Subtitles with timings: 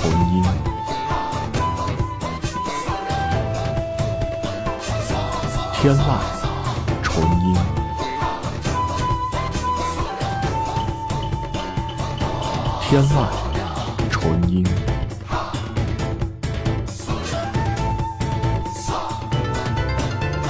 [0.00, 0.42] 纯音，
[5.74, 6.00] 天籁，
[7.02, 7.54] 纯音，
[12.80, 13.28] 天籁，
[14.10, 14.64] 纯音，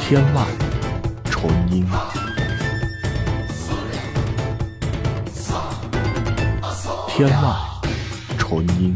[0.01, 0.45] 天籁，
[1.29, 1.89] 纯音，
[7.09, 7.57] 天籁，
[8.39, 8.95] 纯音。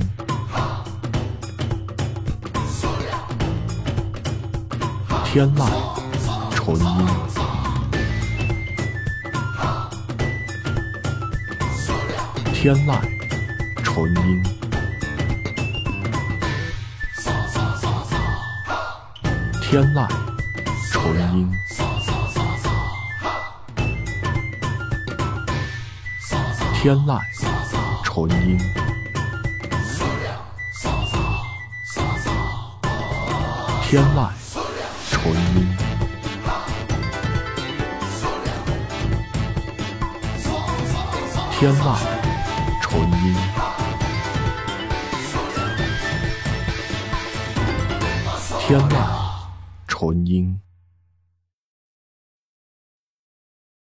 [5.34, 5.66] 天籁
[6.52, 7.08] 纯音，
[12.52, 12.96] 天籁
[13.82, 14.44] 纯音，
[19.60, 20.08] 天籁
[20.92, 21.52] 纯音，
[26.80, 27.20] 天籁
[28.04, 28.56] 纯音，
[33.82, 34.43] 天籁。
[35.24, 35.66] 纯音，
[41.52, 41.96] 天籁，
[42.82, 43.34] 纯音，
[48.60, 48.96] 天籁，
[49.88, 50.60] 纯音。